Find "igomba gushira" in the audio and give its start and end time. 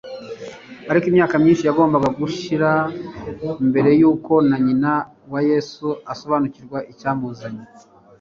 1.69-2.71